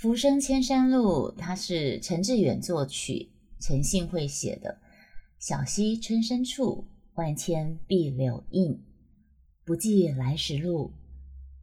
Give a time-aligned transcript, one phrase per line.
[0.02, 4.78] 《浮生千山路》，它是陈志远作曲，陈信惠写的。
[5.38, 6.86] 小溪春深处，
[7.16, 8.80] 万千碧柳映。
[9.62, 10.94] 不记来时路，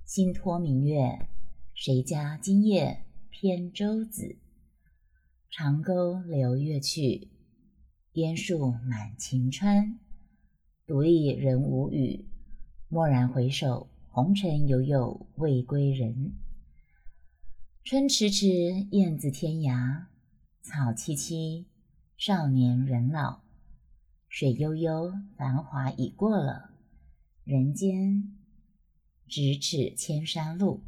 [0.06, 1.18] 心托明月。
[1.74, 4.36] 谁家今夜扁舟子？
[5.50, 7.30] 长沟流月去，
[8.12, 9.98] 烟树满晴川。
[10.86, 12.24] 独立人无语，
[12.90, 16.34] 蓦然回首，红尘犹有未归人。
[17.90, 20.08] 春迟迟，燕子天涯；
[20.62, 21.64] 草萋萋，
[22.18, 23.40] 少年人老。
[24.28, 26.72] 水悠悠，繁华已过了，
[27.46, 28.36] 人间
[29.30, 30.82] 咫尺千山路。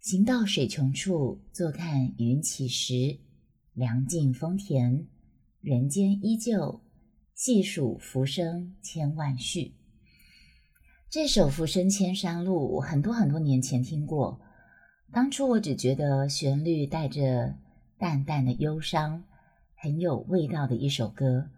[0.00, 3.18] 行到水穷处，坐看云起时。
[3.72, 5.06] 凉尽风田，
[5.62, 6.82] 人间依旧，
[7.34, 9.72] 细数浮生千万绪。
[11.08, 14.42] 这首《浮生千山路》，很多很多年前听过。
[15.10, 17.54] 当初我只觉得旋律带着
[17.96, 19.24] 淡淡的忧伤，
[19.74, 21.48] 很有味道的一首歌。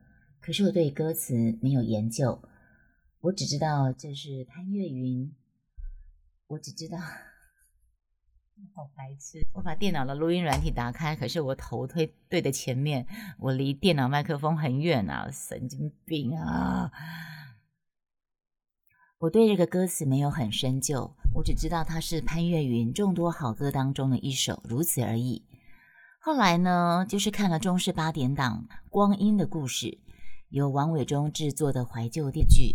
[0.40, 2.42] 可是我对歌词没有研究，
[3.20, 5.34] 我只知道这是潘越云。
[6.46, 6.98] 我只知道，
[8.74, 9.46] 好白痴！
[9.52, 13.06] 我把电脑的录音软体打开，可是我头推对着前面，
[13.38, 16.90] 我离电脑麦克风很远啊，神经病啊！
[19.20, 25.44] 我对这个歌词没有很深究，我只知道它是潘越云众多好歌当中的一首，如此而已。
[26.18, 29.88] 后来呢，就是看了中视八点档《光阴的故事》，
[30.48, 32.74] 由王伟忠制作的怀旧电剧。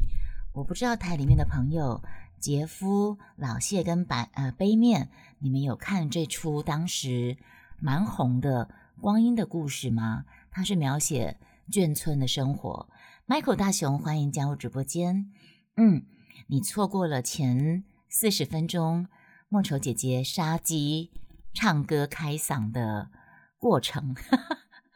[0.53, 2.03] 我不知道台里面的朋友
[2.39, 7.37] 杰夫、老谢跟白呃杯面，你们有看这出当时
[7.79, 8.69] 蛮红的
[9.01, 10.25] 《光阴的故事》吗？
[10.51, 11.39] 它是描写
[11.71, 12.87] 眷村的生活。
[13.27, 15.31] Michael 大雄，欢迎加入直播间。
[15.77, 16.05] 嗯。
[16.47, 19.07] 你错过了前四十分钟
[19.49, 21.11] 莫愁姐姐杀鸡
[21.53, 23.09] 唱歌开嗓的
[23.57, 24.15] 过程。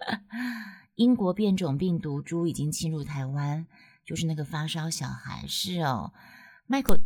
[0.94, 3.66] 英国变种病毒株已经侵入台湾，
[4.06, 6.14] 就是那个发烧小孩是哦。
[6.68, 7.02] Michael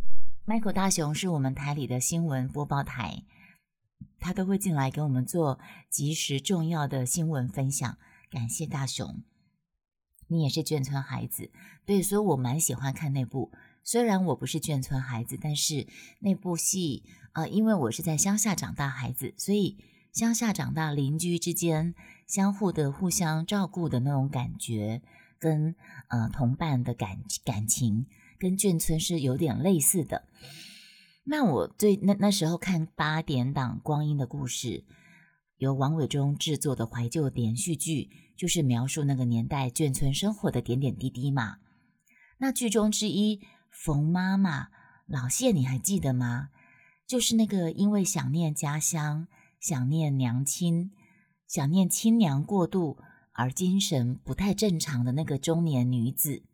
[0.46, 3.24] Michael 大雄是我们台里的新闻播报台，
[4.18, 7.96] 他都会进来给我们做及时重要的新闻分享。
[8.30, 9.22] 感谢大雄，
[10.26, 11.50] 你也是眷村孩子，
[11.86, 13.50] 对，所以我蛮喜欢看那部。
[13.86, 15.86] 虽然我不是眷村孩子，但是
[16.20, 19.76] 那部戏，呃，因为我是在乡下长大孩子，所以
[20.10, 21.94] 乡下长大邻居之间
[22.26, 25.02] 相互的互相照顾的那种感觉，
[25.38, 25.74] 跟
[26.08, 28.06] 呃同伴的感感情，
[28.38, 30.24] 跟眷村是有点类似的。
[31.24, 34.68] 那我最那那时候看八点档《光阴的故事》，
[35.58, 41.58] 由王伟忠制作的怀旧连续剧，就是描述那个年代眷村生活的点点滴滴嘛。
[42.38, 43.42] 那剧中之一。
[43.82, 44.68] 冯妈妈，
[45.06, 46.50] 老谢，你还记得吗？
[47.06, 49.26] 就是那个因为想念家乡、
[49.60, 50.92] 想念娘亲、
[51.46, 52.98] 想念亲娘过度
[53.32, 56.44] 而精神不太正常的那个中年女子。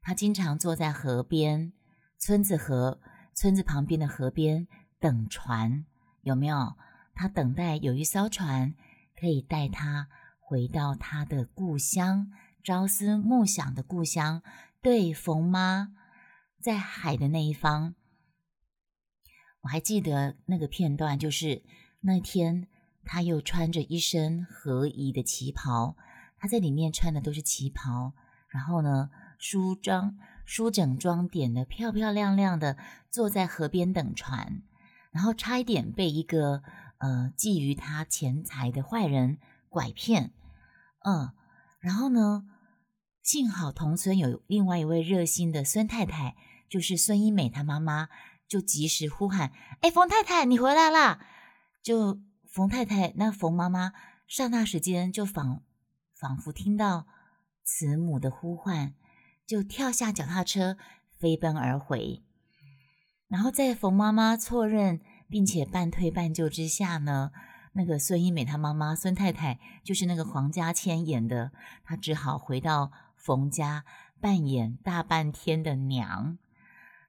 [0.00, 1.72] 她经常坐在河边，
[2.18, 3.00] 村子河，
[3.34, 4.68] 村子旁边的河边
[5.00, 5.84] 等船，
[6.22, 6.76] 有没有？
[7.14, 8.74] 她等待有一艘船
[9.20, 10.08] 可以带她
[10.40, 12.30] 回到她的故乡，
[12.62, 14.42] 朝思暮想的故乡。
[14.80, 15.92] 对，冯妈。
[16.64, 17.94] 在海的那一方，
[19.60, 21.62] 我还记得那个片段，就是
[22.00, 22.68] 那天
[23.04, 25.94] 他又穿着一身合宜的旗袍，
[26.38, 28.14] 他在里面穿的都是旗袍，
[28.48, 30.16] 然后呢梳妆
[30.46, 32.78] 梳整装点的漂漂亮亮的，
[33.10, 34.62] 坐在河边等船，
[35.10, 36.62] 然后差一点被一个
[36.96, 39.36] 呃觊觎他钱财的坏人
[39.68, 40.32] 拐骗，
[41.04, 41.30] 嗯，
[41.80, 42.46] 然后呢，
[43.22, 46.34] 幸好同村有另外一位热心的孙太太。
[46.68, 48.08] 就是孙一美，她妈妈
[48.48, 51.26] 就及时呼喊：“哎，冯太太，你回来啦！”
[51.82, 53.92] 就冯太太那冯妈妈
[54.26, 55.62] 刹那时间就仿
[56.14, 57.06] 仿佛听到
[57.62, 58.94] 慈母的呼唤，
[59.46, 60.76] 就跳下脚踏车
[61.18, 62.22] 飞奔而回。
[63.28, 67.32] 然后在冯妈妈错认并且半推半就之下呢，
[67.72, 71.50] 那个孙一美她妈妈孙太太就是那个黄家千演的，
[71.84, 73.84] 她只好回到冯家
[74.20, 76.38] 扮演大半天的娘。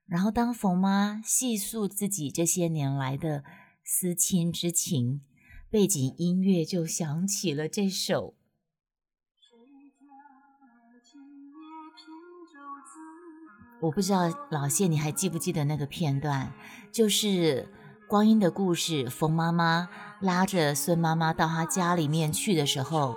[0.07, 3.43] 然后，当冯妈细诉自己这些年来的
[3.83, 5.21] 思亲之情，
[5.69, 8.35] 背景音乐就响起了这首。
[13.81, 16.53] 我不知道老谢你还记不记得那个片段？
[16.91, 17.67] 就是
[18.07, 19.89] 《光阴的故事》，冯妈妈
[20.21, 23.15] 拉着孙妈妈到她家里面去的时候，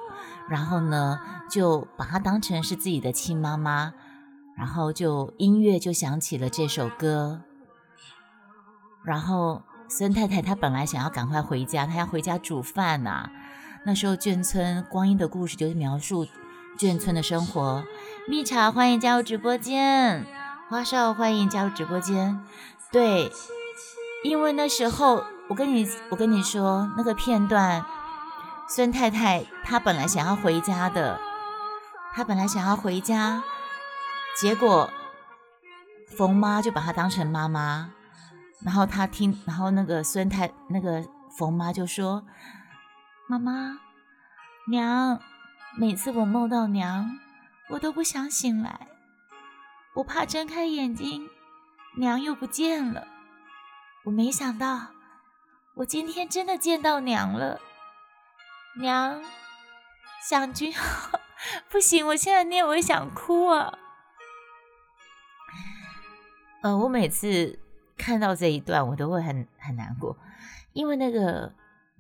[0.49, 1.21] 然后呢，
[1.51, 3.93] 就把她当成是自己的亲妈妈。
[4.59, 7.43] 然后就音乐就响起了这首歌，
[9.05, 13.31] 然后孙太太她本来想要赶快回家，她要回家煮饭呐。
[13.85, 16.27] 那时候眷村光阴的故事就是描述
[16.77, 17.85] 眷村的生活。
[18.27, 20.27] 蜜茶欢迎加入直播间，
[20.69, 22.45] 花少欢迎加入直播间。
[22.91, 23.31] 对，
[24.25, 27.85] 因为那时候我跟你我跟你说那个片段，
[28.69, 31.19] 孙太太她本来想要回家的，
[32.13, 33.43] 她本来想要回家，
[34.41, 34.91] 结果
[36.17, 37.93] 冯妈就把她当成妈妈。
[38.61, 41.09] 然后他听，然后那个孙太那个
[41.39, 42.27] 冯妈就说
[43.29, 43.79] ：“妈妈，
[44.67, 45.21] 娘，
[45.77, 47.09] 每次我梦到娘，
[47.69, 48.89] 我都不想醒来，
[49.95, 51.31] 我怕睁开眼睛，
[51.99, 53.07] 娘又不见了。
[54.07, 54.89] 我没想到，
[55.77, 57.61] 我今天真的见到娘了。
[58.81, 59.23] 娘，
[60.29, 60.75] 想君，
[61.71, 63.79] 不行，我现在念我也想哭啊。
[66.63, 67.59] 呃，我每次。”
[67.99, 70.17] 看到这一段，我都会很很难过，
[70.73, 71.53] 因为那个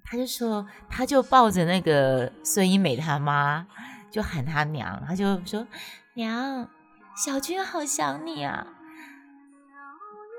[0.05, 3.67] 他就说，他就抱着那个孙一美他妈，
[4.09, 5.67] 就喊他娘，他就说
[6.15, 6.69] 娘，
[7.17, 8.69] 小军好想你啊。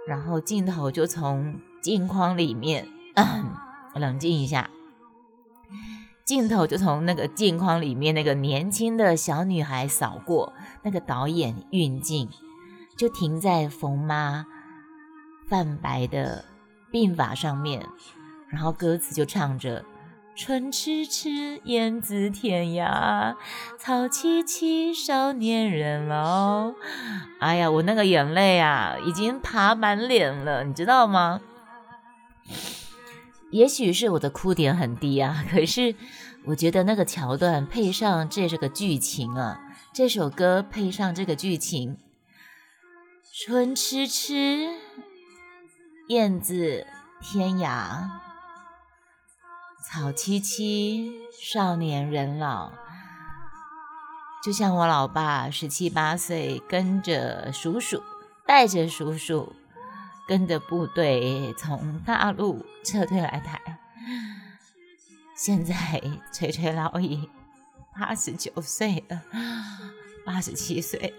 [0.07, 2.87] 然后镜头就从镜框里面
[3.95, 4.69] 冷静一下，
[6.23, 12.29] 镜头就从那个镜框里面那个年轻的小女孩扫过，那个导演运镜
[12.99, 14.45] 就停在冯妈。
[15.47, 16.43] 泛白的
[16.91, 17.83] 鬓发上面，
[18.49, 19.85] 然后歌词就唱着
[20.35, 23.35] “春迟迟，燕子天涯，
[23.79, 26.73] 草萋萋，少年人老”。
[27.39, 31.39] 哎呀，我那个眼泪啊，已经爬满脸了，你知道吗？
[33.49, 35.95] 也许是我的哭点很低啊，可是
[36.45, 39.59] 我觉得那个桥段配上这是个剧情啊，
[39.93, 41.97] 这首歌配上这个剧情
[43.41, 44.67] ，“春迟迟”。
[46.09, 46.85] 燕子
[47.21, 48.09] 天涯，
[49.81, 51.09] 草萋萋，
[51.41, 52.73] 少年人老。
[54.43, 58.03] 就像我老爸十七八岁，跟着叔叔，
[58.45, 59.55] 带着叔叔，
[60.27, 63.79] 跟着部队从大陆撤退来台。
[65.33, 65.73] 现在
[66.33, 67.29] 垂垂老矣，
[67.97, 69.23] 八十九岁了，
[70.25, 71.13] 八十七岁。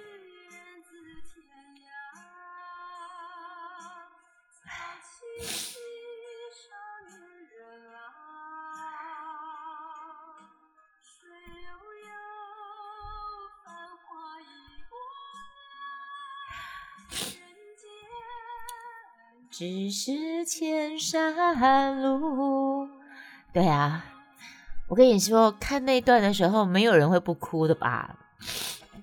[19.60, 22.88] 只是千山路。
[23.52, 24.02] 对啊，
[24.88, 28.16] 我跟你说，看那段的时候，没有人会不哭的吧？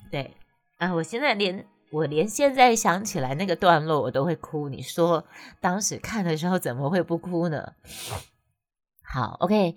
[0.09, 0.35] 对
[0.77, 4.67] 啊，我现在连我连现在想起来那个段落，我都会哭。
[4.67, 5.23] 你说
[5.61, 7.73] 当时看的时候怎么会不哭呢？
[9.03, 9.75] 好，OK，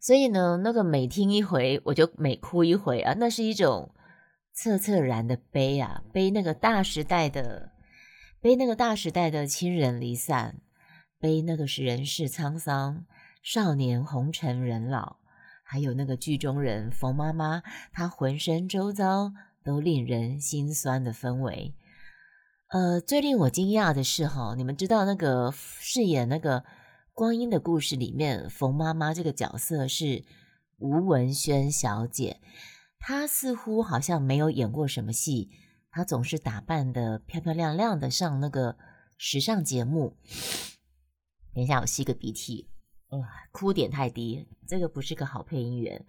[0.00, 3.94] 所以呢，那个每听一回，我就每哭一回啊，那是一种
[4.60, 7.75] 恻恻然的悲啊，悲那个大时代的。
[8.46, 10.60] 背那个大时代的亲人离散，
[11.18, 13.04] 背那个是人世沧桑，
[13.42, 15.16] 少年红尘人老，
[15.64, 19.32] 还有那个剧中人冯妈妈，她浑身周遭
[19.64, 21.74] 都令人心酸的氛围。
[22.68, 26.64] 呃，最令我惊讶的是哈，你们知道那个饰演那个
[27.12, 30.22] 光阴的故事里面冯妈妈这个角色是
[30.78, 32.40] 吴文轩小姐，
[33.00, 35.50] 她似乎好像没有演过什么戏。
[35.96, 38.76] 她总是打扮的漂漂亮亮的上那个
[39.16, 40.14] 时尚节目。
[41.54, 42.68] 等一下，我吸个鼻涕。
[43.08, 46.04] 哇，哭点太低，这个不是个好配音员。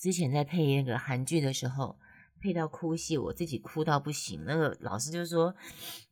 [0.00, 1.98] 之前在配那个韩剧的时候，
[2.40, 4.44] 配到哭戏，我自己哭到不行。
[4.46, 5.56] 那个老师就说：“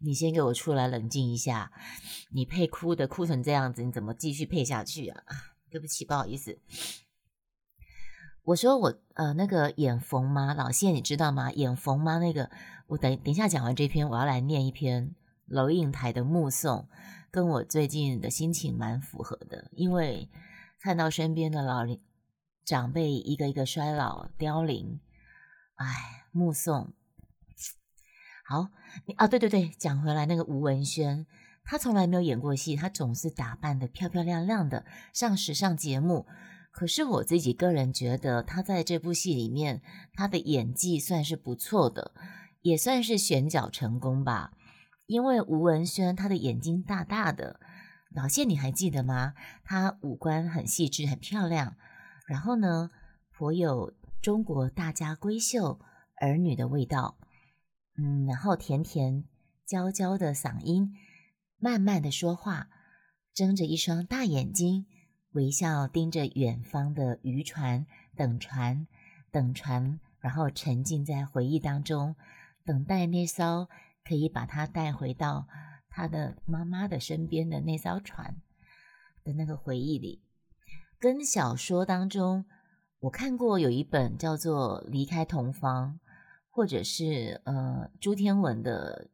[0.02, 1.70] 你先给我出来冷静一下，
[2.32, 5.22] 你配哭的哭成这样子，你怎么继续配下去啊？”
[5.70, 6.58] 对不起，不好意思。
[8.44, 11.50] 我说我呃那个演冯妈老谢，你知道吗？
[11.52, 12.50] 演冯妈那个。
[12.86, 15.14] 我等等一下讲完这篇，我要来念一篇
[15.46, 16.80] 楼应台的《目送》，
[17.30, 19.70] 跟我最近的心情蛮符合的。
[19.72, 20.28] 因为
[20.78, 22.02] 看到身边的老龄
[22.62, 25.00] 长辈一个一个衰老凋零，
[25.76, 26.92] 哎，目送。
[28.46, 28.68] 好，
[29.16, 31.26] 啊，对对对，讲回来，那个吴文轩，
[31.64, 34.84] 他从来没有演过戏，他总是打扮的漂漂亮亮的
[35.14, 36.26] 上时尚节目。
[36.74, 39.80] 可是我自己个人觉得，他在这部戏里面，
[40.12, 42.12] 他的演技算是不错的。
[42.62, 44.52] 也算是选角成功吧，
[45.04, 47.60] 因为吴文轩他的眼睛大大的，
[48.14, 49.34] 老谢你还记得吗？
[49.64, 51.76] 他五官很细致，很漂亮，
[52.26, 52.90] 然后呢，
[53.36, 55.78] 颇有中国大家闺秀
[56.22, 57.18] 儿女的味道，
[57.98, 59.24] 嗯，然后甜甜
[59.66, 60.90] 娇娇的嗓音，
[61.58, 62.68] 慢慢的说话，
[63.34, 64.86] 睁着一双大眼睛，
[65.34, 67.86] 微笑盯着远方的渔船，
[68.16, 68.86] 等船，
[69.32, 72.14] 等船，然后沉浸在回忆当中，
[72.64, 73.68] 等待那艘
[74.04, 75.48] 可以把他带回到
[75.88, 78.40] 他的妈妈的身边的那艘船
[79.24, 80.22] 的那个回忆里。
[81.00, 82.44] 跟小说当中，
[83.00, 85.98] 我看过有一本叫做《离开同房》，
[86.48, 89.10] 或者是呃朱天文的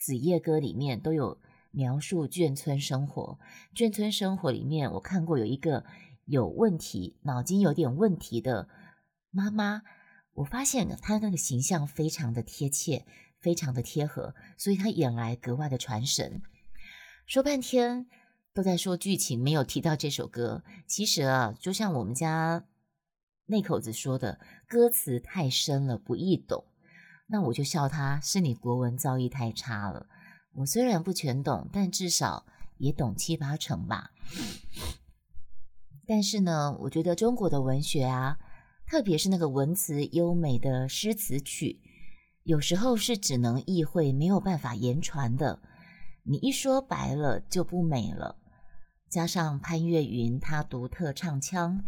[0.04, 1.38] 《子夜歌》里面都有。
[1.70, 3.38] 描述眷村生活，
[3.74, 5.84] 眷村生活里面，我看过有一个
[6.24, 8.68] 有问题、脑筋有点问题的
[9.30, 9.82] 妈妈，
[10.34, 13.04] 我发现她那个形象非常的贴切，
[13.40, 16.42] 非常的贴合，所以她演来格外的传神。
[17.26, 18.06] 说半天
[18.54, 20.64] 都在说剧情，没有提到这首歌。
[20.86, 22.64] 其实啊，就像我们家
[23.46, 26.64] 那口子说的，歌词太深了，不易懂。
[27.26, 30.06] 那我就笑他是你国文造诣太差了。
[30.54, 32.44] 我虽然不全懂，但至少
[32.78, 34.10] 也懂七八成吧。
[36.06, 38.38] 但是呢，我觉得中国的文学啊，
[38.86, 41.80] 特别是那个文词优美的诗词曲，
[42.42, 45.60] 有时候是只能意会，没有办法言传的。
[46.24, 48.36] 你一说白了就不美了。
[49.08, 51.82] 加上潘越云他独特唱腔，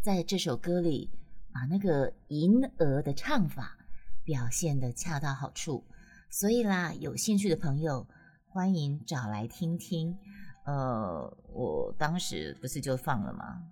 [0.00, 1.10] 在这首歌里
[1.52, 3.76] 把那个银娥的唱法
[4.24, 5.84] 表现的恰到好处。
[6.30, 8.06] 所以啦，有兴趣的朋友
[8.46, 10.18] 欢迎找来听听。
[10.64, 13.62] 呃，我当时不是就放了吗？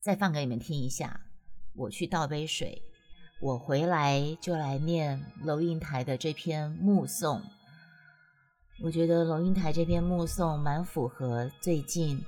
[0.00, 1.20] 再放给你们听一下。
[1.74, 2.82] 我去倒杯水，
[3.40, 7.42] 我回来就来念楼云台的这篇目送。
[8.82, 12.24] 我觉得楼云台这篇目送蛮符合最近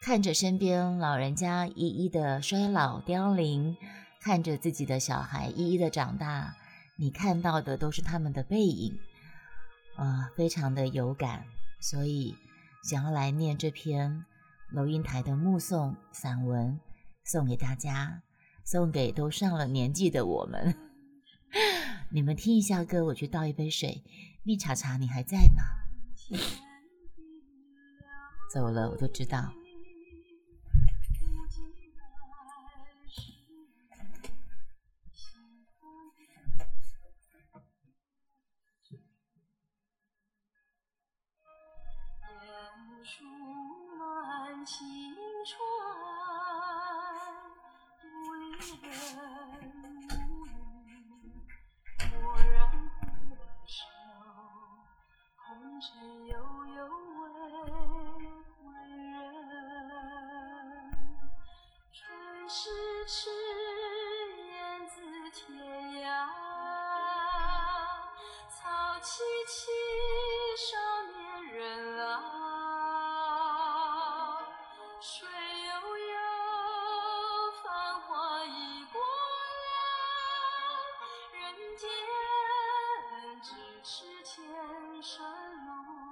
[0.00, 3.76] 看着身边老人家一一的衰老凋零。
[4.20, 6.56] 看着自己的小孩一一的长大，
[6.96, 8.98] 你看到的都是他们的背影，
[9.96, 11.44] 啊，非常的有感，
[11.80, 12.34] 所以
[12.82, 14.24] 想要来念这篇
[14.72, 16.80] 楼云台的目送散文，
[17.24, 18.22] 送给大家，
[18.64, 20.74] 送给都上了年纪的我们。
[22.10, 24.02] 你们听一下歌，我去倒一杯水。
[24.42, 25.62] 蜜茶茶，你还在吗？
[28.52, 29.52] 走了，我都知道。
[43.06, 43.24] 青
[45.44, 45.56] 春，
[48.02, 48.42] 独立
[48.82, 48.90] 人
[52.10, 52.14] 蓦
[52.50, 53.06] 然回
[53.64, 53.86] 首，
[55.36, 55.46] 红
[55.80, 55.86] 尘
[56.26, 56.34] 悠
[56.74, 56.78] 悠
[57.22, 57.24] 为
[58.58, 59.14] 归人。
[61.92, 61.94] 春
[62.48, 62.58] 时
[63.06, 63.30] 迟，
[85.02, 85.26] 山
[85.66, 86.05] 路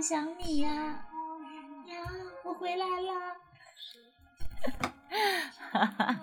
[0.00, 1.04] 好想你呀！
[1.84, 2.02] 娘，
[2.42, 3.36] 我回来了。
[5.70, 6.20] 哈哈。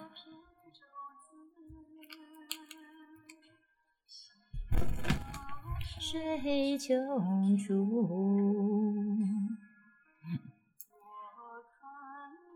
[5.99, 9.15] 水穷处，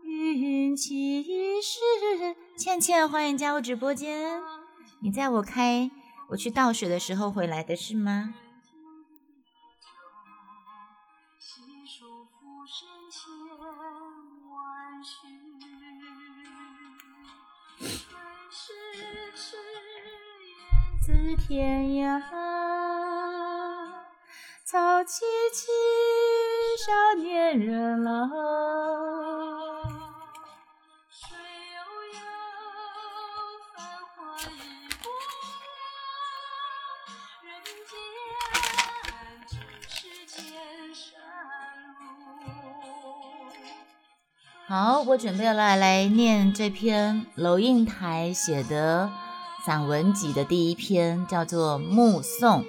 [0.02, 1.22] 云起
[1.62, 1.78] 时。
[2.56, 4.42] 倩倩，欢迎加入直播间。
[4.98, 5.88] 你在我开。
[6.30, 8.34] 我去倒水的时候回来的是吗？
[21.12, 22.22] 自天涯，
[24.64, 25.20] 草萋
[25.52, 25.66] 萋，
[26.86, 28.30] 少年人啊。
[44.66, 49.12] 好，我准备来来念这篇娄应台写的
[49.64, 52.62] 散文集的第一篇，叫做《目送》。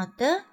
[0.00, 0.44] 好的，